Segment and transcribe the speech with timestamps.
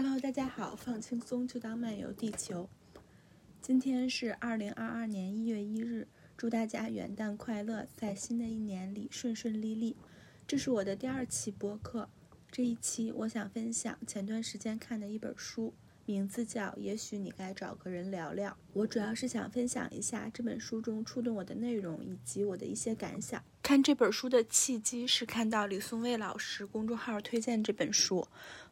[0.00, 2.68] Hello，大家好，放轻松就当漫游地球。
[3.60, 6.06] 今天是二零二二年一月一日，
[6.36, 9.96] 祝大家元旦快乐，在新的一年里顺顺利利。
[10.46, 12.08] 这是我的第二期播客，
[12.48, 15.74] 这一期我想分享前段时间看的一本书，
[16.06, 18.52] 名字叫《也许你该找个人聊聊》。
[18.74, 23.42] 我主要是想分享一下这本书中触动我的内容以及我的一些感想。
[23.60, 28.26] 看这本书的契机是看到李松蔚老师公众号推荐这本书。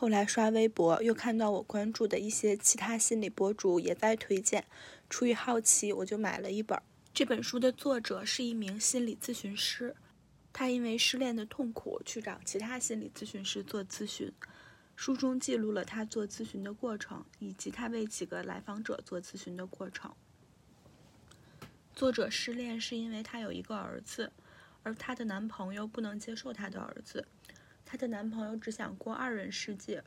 [0.00, 4.64] 后来刷微博，又看到我关注的一些其他心理博主也在推荐，
[5.10, 6.80] 出于好奇，我就买了一本。
[7.12, 9.96] 这本书的作者是一名心理咨询师，
[10.52, 14.32] 他因为失恋的痛苦去找其他心理咨询师做咨询。
[14.94, 20.14] 书中记录了他做咨询的过程，以及他为几个来访者做咨询的过程。
[21.96, 24.30] 作者失恋是因为他有一个儿子，
[24.84, 27.26] 而她的男朋友不能接受她的儿子。
[27.90, 30.04] 她的男朋友只想过二人世界。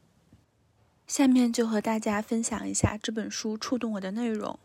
[1.08, 4.60] 下面就和大家分享一下这本书触动我的内容。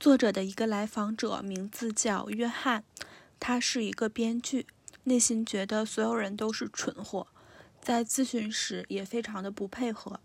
[0.00, 2.82] 作者的一个来访者名字叫约翰，
[3.38, 4.66] 他是一个编剧，
[5.04, 7.26] 内心觉得所有人都是蠢货，
[7.78, 10.18] 在咨询时也非常的不配合。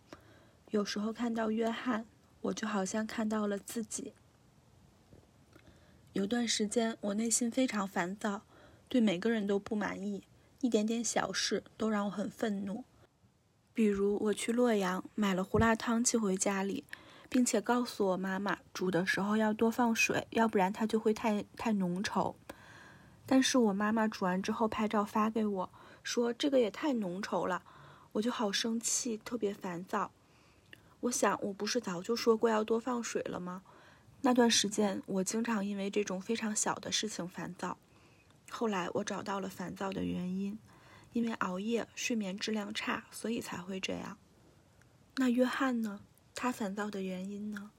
[0.70, 2.06] 有时候看到约翰，
[2.44, 4.14] 我就好像看到了自己。
[6.14, 8.44] 有段时间，我内心非常烦躁，
[8.88, 10.24] 对每个人都不满意。
[10.62, 12.84] 一点点小事都让我很愤怒，
[13.74, 16.84] 比如我去洛阳买了胡辣汤寄回家里，
[17.28, 22.36] 并且告诉我妈妈煮的时候要多放水，要不然它就会太太浓稠。
[23.26, 25.70] 但是我妈妈煮完之后拍照发给我，
[26.04, 27.64] 说这个也太浓稠了，
[28.12, 30.12] 我就好生气，特别烦躁。
[31.00, 33.64] 我想我不是早就说过要多放水了吗？
[34.22, 37.80] 那段时间我经常因为这种非常小的事情烦躁。
[38.54, 40.60] 后来我找到了烦躁的原因，
[41.14, 44.18] 因为熬夜、睡眠质量差，所以才会这样。
[45.16, 46.02] 那约翰呢？
[46.36, 47.72] 他烦躁的原因呢？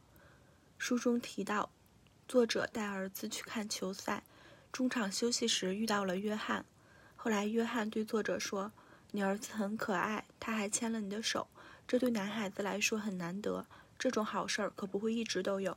[0.78, 1.70] 书中提到，
[2.26, 4.24] 作者带儿子去看球赛，
[4.72, 6.64] 中场休息时遇到了约翰。
[7.14, 8.72] 后来约翰对作者说
[9.12, 11.46] ：“你儿子很可爱，他还牵了你的手，
[11.86, 13.66] 这对男孩子来说很难得，
[13.98, 15.76] 这种好事儿可不会一直都有。”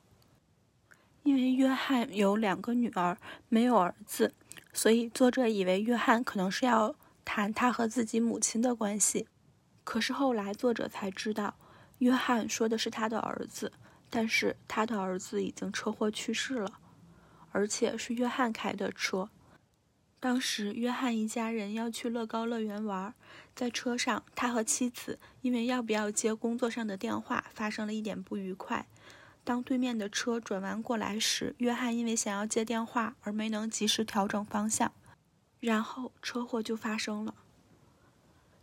[1.25, 3.18] 因为约翰有两个女儿，
[3.50, 4.36] 没有儿子。
[4.72, 9.28] 所以，作者以为约翰可能是要谈他和自己母亲的关系，
[9.84, 11.58] 可是后来作者才知道，
[11.97, 13.74] 约翰说的是他的儿子，
[14.12, 16.80] 但是他的儿子已经车祸去世了，
[17.52, 19.30] 而且是约翰开的车。
[20.19, 23.16] 当时，约翰一家人要去乐高乐园玩，
[23.56, 28.86] 在车上，他和妻子因为要不要接工作上的电话发生了一点不愉快。
[29.45, 34.91] 当对面的车转弯过来时，约翰因为想要接电话而没能及时调整方向，
[35.59, 37.35] 然后车祸就发生了。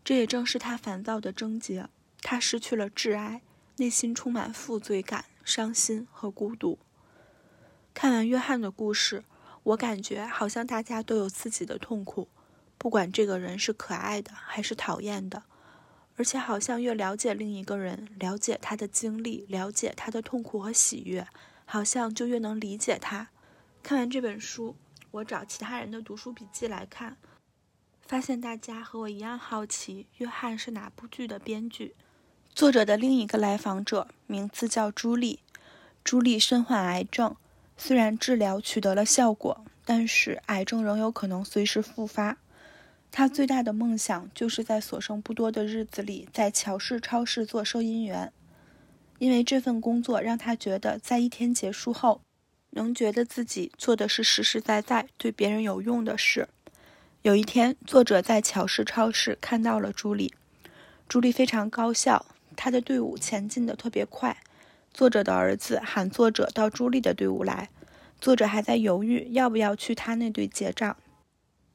[0.04, 1.88] 这也正是他烦躁的症结，
[2.20, 3.43] 他失去了挚爱，
[3.76, 6.81] 内心充满负罪感、伤心和孤独。
[7.94, 9.22] 看完约翰的故事，
[9.62, 12.26] 我感觉好像大家都有自己的痛苦，
[12.76, 15.44] 不管这个人是可爱的还是讨厌的。
[16.22, 21.27] 而且好像越了解另一个人，了解他的经历，了解他的痛苦和喜悦，
[21.65, 23.31] 好像就越能理解他。
[23.83, 24.77] 看完这本书，
[25.11, 27.16] 我找其他人的读书笔记来看，
[28.06, 31.97] 发现大家和我一样好奇约翰是哪部剧的编剧。
[32.55, 35.41] 作者的另一个来访者名字叫朱莉，
[36.05, 37.34] 朱莉身患癌症，
[37.77, 42.38] 虽然治疗取得了效果，但是癌症仍有可能随时复发。
[43.15, 48.33] 他最大的梦想就是在所剩不多的日子里，在乔氏超市做收银员，
[49.19, 52.23] 因为这份工作让他觉得，在一天结束后，
[52.71, 56.49] 能觉得自己做的是实实在在对别人有用的事。
[57.21, 60.33] 有一天，作者在乔氏超市看到了朱莉，
[61.06, 62.25] 朱莉非常高效，
[62.56, 64.39] 她的队伍前进的特别快。
[64.94, 67.69] 作者的儿子喊作者到朱莉的队伍来，
[68.19, 70.97] 作者还在犹豫要不要去他那队结账。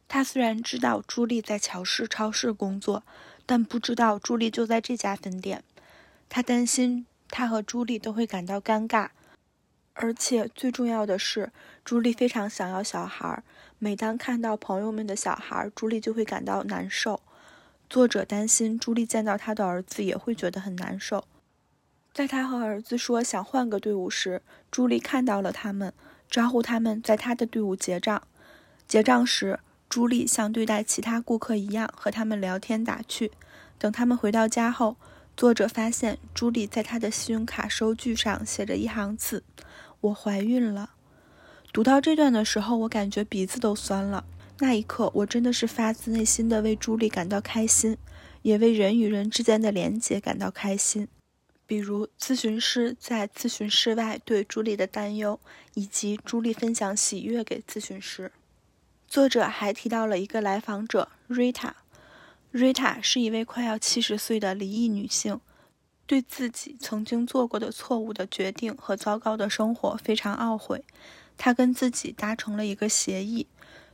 [0.07, 3.03] 他虽然知道朱莉在乔氏超市工作，
[3.45, 5.63] 但不知道朱莉就在这家分店。
[6.29, 9.09] 他担心他和朱莉都会感到尴尬，
[9.93, 11.51] 而且最重要的是，
[11.83, 13.43] 朱莉非常想要小孩。
[13.79, 17.21] 每当看到朋友们的小孩，朱莉就会感到难受。
[17.89, 21.25] 作者担心朱莉见到他的儿子也会觉得很难受。
[22.13, 25.93] 在他和儿子说想换个队伍时，朱莉看到了他们，
[26.29, 28.23] 招呼他们在他的队伍结账。
[28.87, 29.59] 结账时。
[29.89, 33.31] 朱莉像对待其他顾客一样和他们聊天打趣。
[33.77, 34.97] 等他们回到家后，
[35.35, 39.43] 作者发现朱莉在他的信用卡收据上写着一行字
[40.01, 40.91] ：“我怀孕了。”
[41.71, 44.25] 读到这段的时候，我感觉鼻子都酸了。
[44.59, 47.95] 那一刻，我真的是发自内心的为朱莉感到开心，
[48.41, 51.07] 也为人与人之间的连结感到开心。
[51.67, 55.39] 比如咨询师在咨询室外对朱莉的担忧，
[55.75, 58.31] 以及朱莉分享喜悦给咨询师。
[59.07, 61.71] 作者还提到了一个来访者 Rita。
[62.51, 65.39] Rita 是一位快要七十岁的离异女性，
[66.05, 70.83] 对自己曾经做过的错误的决定和糟糕的生活非常懊悔。
[71.37, 73.47] 她跟自己达成了一个协议，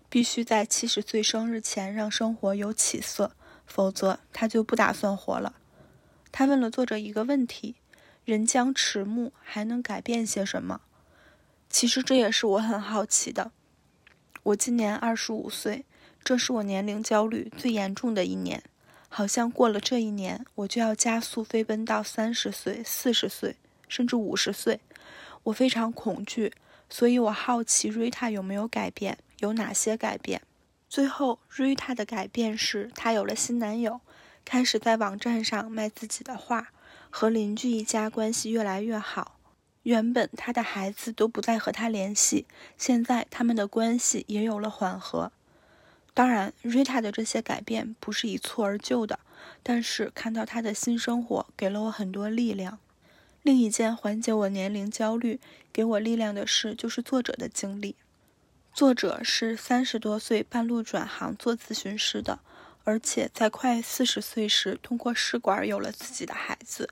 [0.09, 3.35] 必须在七十岁生日前让生活有起色，
[3.67, 5.55] 否则她就不打算活了。
[6.31, 7.75] 他问了作者一个问题
[8.25, 10.81] ：“人将迟暮，还能改变些什么？”
[11.69, 13.51] 其实这也是我很好奇的。
[14.43, 15.85] 我今年二十五岁，
[16.21, 18.61] 这是我年龄焦虑最严重的一年。
[19.07, 23.55] 好像过了这一年，我就要加速飞奔到三十岁、四十岁，
[23.87, 24.81] 甚至五十岁。
[25.43, 26.51] 我非常恐惧，
[26.89, 30.41] 所以我好奇瑞塔有没有改变，有哪些改变？
[30.89, 34.01] 最后，瑞塔的改变是她有了新男友。
[34.43, 36.73] 开始在网站上卖自己的画，
[37.09, 39.39] 和邻居一家关系越来越好。
[39.83, 42.45] 原本他的孩子都不再和他联系，
[42.77, 45.31] 现在他们的关系也有了缓和。
[46.13, 49.19] 当然，瑞塔的这些改变不是一蹴而就的，
[49.61, 52.79] 但是看到他的新生活给了我很多力量。
[53.41, 55.39] 另一件缓解我年龄焦虑、
[55.71, 57.95] 给我力量的事，就是作者的经历。
[58.73, 62.39] 作者是三十多岁半路转行做咨询师的。
[62.85, 66.89] 而且在快四十岁时，通过试管有了自己的孩子。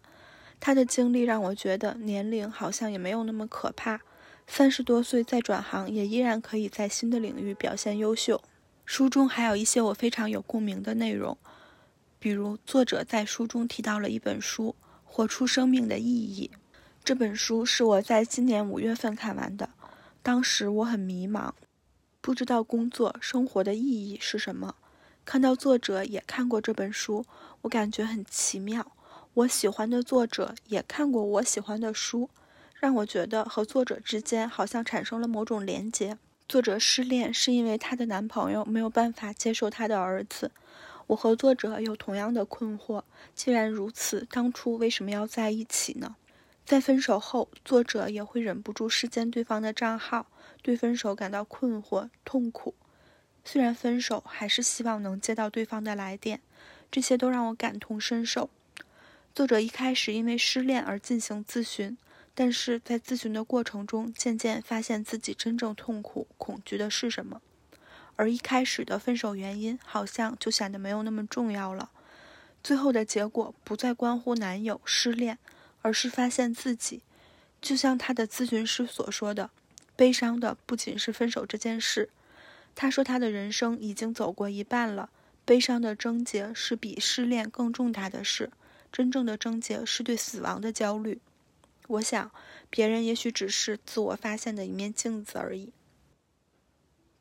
[0.61, 3.99] 他的经历让我觉得年龄好像也没有那么可怕。
[4.47, 8.41] 三十多岁再转行，也依然可以在新的领域表现优秀。
[8.85, 11.37] 书中还有一些我非常有共鸣的内容，
[12.19, 16.51] 比如作者在书中提到了一本书《活出生命的意义》。
[17.03, 19.69] 这本书是我在今年五月份看完的，
[20.21, 21.53] 当时我很迷茫，
[22.19, 24.75] 不知道工作生活的意义是什么。
[25.23, 27.25] 看到作者也看过这本书，
[27.61, 28.91] 我感觉很奇妙。
[29.33, 32.29] 我喜欢的作者也看过我喜欢的书，
[32.73, 36.17] 让我觉得和作者之间好像产生了某种连结。
[36.49, 40.51] 作者失恋是因为她的男朋友没有办法接受她的儿子。
[41.07, 43.03] 我和作者有同样的困惑。
[43.33, 46.17] 既然如此，当初为什么要在一起呢？
[46.65, 50.27] 在分手后，作者也会忍不住视奸对方的账号，
[50.61, 52.75] 对分手感到困惑、痛苦。
[53.45, 56.41] 虽然分手，还是希望能接到对方的来电，
[56.91, 58.49] 这些都让我感同身受。
[59.33, 61.97] 作者一开始因为失恋而进行咨询，
[62.35, 67.41] 但是在咨询的过程中，渐渐发现自己真正痛苦、恐惧的是什么，
[68.17, 71.89] 而一开始的分手原因好像就显得没有那么重要了。
[72.61, 75.37] 最后的结果不再关乎男友失恋，
[75.81, 77.01] 而是发现自己，
[77.61, 79.49] 就像他的咨询师所说的，
[79.95, 82.09] 悲伤的不仅是分手这件事。
[82.75, 85.09] 他说：“他的人生已经走过一半了，
[85.45, 88.51] 悲伤的症结是比失恋更重大的事。
[88.91, 91.21] 真正的症结是对死亡的焦虑。
[91.87, 92.31] 我想，
[92.69, 95.73] 别人也许只是自我发现的一面镜子而已。”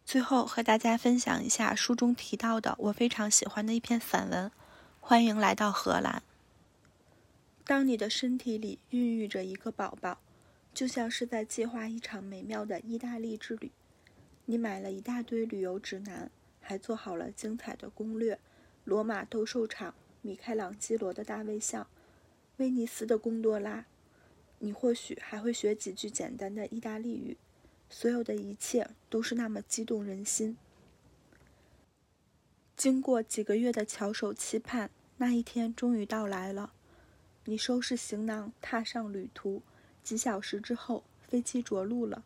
[0.05, 4.50] 最后和大家分享一下书中提到的我非常喜欢的一篇散文。
[4.99, 6.22] 欢迎来到荷兰。
[7.64, 10.19] 当你的身体里孕育着一个宝宝，
[10.75, 13.70] 就像是在计划一场美妙的意大利之旅。
[14.46, 16.28] 你买了一大堆旅游指南，
[16.61, 18.38] 还做好了精彩的攻略：
[18.84, 21.87] 罗马斗兽场、米开朗基罗的大卫像、
[22.56, 23.87] 威尼斯的贡多拉。
[24.59, 27.37] 你或许还会学几句简单的意大利语。
[27.88, 30.56] 所有的一切都是那么激动人心。
[32.76, 36.73] 经过几个月的翘首期盼，那一天终于到来了。
[37.47, 39.62] 你收拾行囊，踏上旅途。
[40.02, 42.25] 几小时之后，飞机着陆了。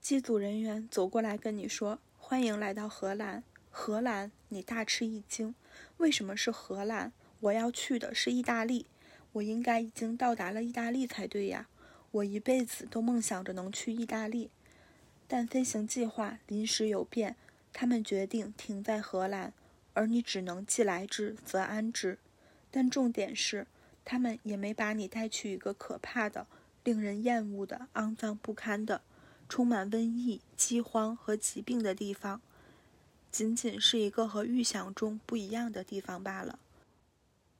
[0.00, 3.42] 机组人员走过来跟你说：“欢迎来到荷兰。”
[3.74, 5.54] 荷兰，你大吃一惊，
[5.96, 7.12] 为什么是荷兰？
[7.40, 8.86] 我要去的是意大利，
[9.32, 11.66] 我应该已经到达了意大利才对呀！
[12.12, 14.50] 我一辈子都梦想着能去意大利，
[15.26, 17.34] 但飞行计划临时有变，
[17.72, 19.54] 他们决定停在荷兰，
[19.94, 22.18] 而你只能既来之则安之。
[22.70, 23.66] 但重点是，
[24.04, 26.46] 他们也没把你带去一个可怕的、
[26.84, 29.00] 令人厌恶的、肮脏不堪的。
[29.48, 32.40] 充满瘟疫、饥荒和疾病的地方，
[33.32, 36.58] 仅仅是一个和预想中不一样的地方罢了。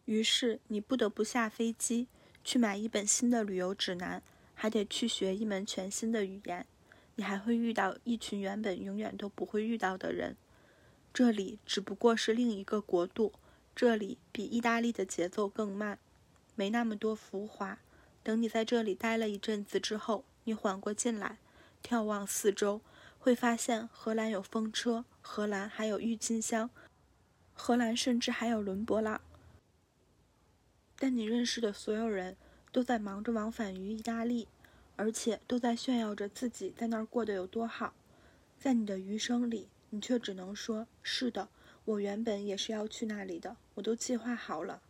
[0.04, 2.06] 于是你不得不下飞机，
[2.44, 4.22] 去买一本新的旅游指南，
[4.54, 6.66] 还得去学一门全新的语言。
[7.14, 10.36] 你还会遇到一群原本永远都不会遇到的人。
[11.14, 13.32] 这里只不过是另一个国度，
[13.74, 15.98] 这里比意大利的节奏更慢，
[16.54, 17.78] 没那么多浮华。
[18.22, 21.38] 等你在这里待了一阵子之后，你缓过劲来。
[21.82, 22.80] 眺望四周，
[23.18, 26.68] 会发现荷兰有风车，荷兰还有郁金香，
[27.54, 29.20] 荷兰甚至还有伦勃朗。
[30.98, 32.36] 但你认识的所有人
[32.70, 34.48] 都在忙着往返于意大利，
[34.96, 37.94] 而且都在炫耀着自己在那儿过得有多好。
[38.58, 41.48] 在你的余生里，你却只能说：“是的，
[41.84, 44.82] 我原本也是要去那里的，我都计划好了。”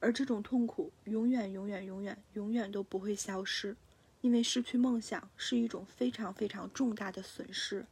[0.00, 3.74] 而这种痛苦永远、永远、永远、永远都不会消失，
[4.20, 7.86] 因为失去梦想是一种非常非常重大的损失。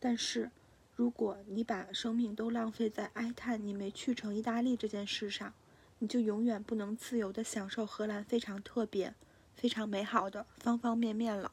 [0.00, 0.50] 但是，
[0.96, 5.52] 如果你把生命都浪费在哀叹你没去成意大利这件事上，
[5.98, 9.12] 你就永远不能自由地享受荷兰非常特别、
[9.54, 11.50] 非常美好的方方面面了。